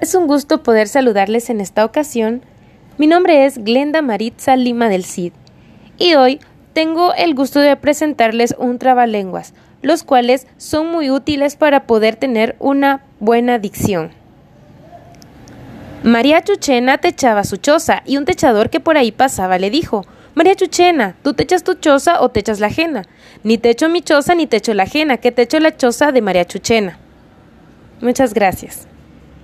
Es 0.00 0.14
un 0.14 0.26
gusto 0.26 0.62
poder 0.62 0.88
saludarles 0.88 1.50
en 1.50 1.60
esta 1.60 1.84
ocasión. 1.84 2.42
Mi 2.96 3.06
nombre 3.06 3.44
es 3.44 3.62
Glenda 3.62 4.00
Maritza 4.00 4.56
Lima 4.56 4.88
del 4.88 5.04
Cid 5.04 5.32
y 5.98 6.14
hoy 6.14 6.40
tengo 6.72 7.12
el 7.12 7.34
gusto 7.34 7.60
de 7.60 7.76
presentarles 7.76 8.54
un 8.58 8.78
trabalenguas, 8.78 9.52
los 9.82 10.02
cuales 10.02 10.46
son 10.56 10.90
muy 10.90 11.10
útiles 11.10 11.56
para 11.56 11.86
poder 11.86 12.16
tener 12.16 12.56
una 12.60 13.04
buena 13.18 13.58
dicción. 13.58 14.12
María 16.02 16.42
Chuchena 16.42 16.96
techaba 16.96 17.44
su 17.44 17.58
choza 17.58 18.02
y 18.06 18.16
un 18.16 18.24
techador 18.24 18.70
que 18.70 18.80
por 18.80 18.96
ahí 18.96 19.12
pasaba 19.12 19.58
le 19.58 19.68
dijo 19.68 20.06
María 20.34 20.54
Chuchena, 20.54 21.14
¿tú 21.22 21.34
techas 21.34 21.62
tu 21.62 21.74
choza 21.74 22.22
o 22.22 22.30
techas 22.30 22.58
la 22.58 22.68
ajena? 22.68 23.02
Ni 23.44 23.58
techo 23.58 23.90
mi 23.90 24.00
choza 24.00 24.34
ni 24.34 24.46
techo 24.46 24.72
la 24.72 24.84
ajena, 24.84 25.18
que 25.18 25.30
techo 25.30 25.60
la 25.60 25.76
choza 25.76 26.10
de 26.10 26.22
María 26.22 26.46
Chuchena. 26.46 26.98
Muchas 28.00 28.32
gracias. 28.32 28.86